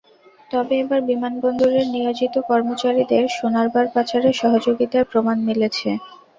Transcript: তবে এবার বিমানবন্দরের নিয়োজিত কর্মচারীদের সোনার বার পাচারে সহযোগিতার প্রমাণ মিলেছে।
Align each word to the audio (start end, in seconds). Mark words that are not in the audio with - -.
তবে 0.51 0.73
এবার 0.79 0.99
বিমানবন্দরের 1.09 1.85
নিয়োজিত 1.89 2.35
কর্মচারীদের 2.49 3.23
সোনার 3.37 3.67
বার 3.69 3.85
পাচারে 3.93 4.29
সহযোগিতার 4.41 5.05
প্রমাণ 5.11 5.37
মিলেছে। 5.47 5.89